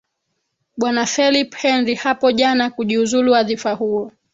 bwana 0.77 1.03
felipe 1.13 1.57
henry 1.61 1.95
hapo 1.95 2.31
jana 2.31 2.69
kujiuzulu 2.69 3.31
wadhifa 3.31 3.71
huo 3.73 4.11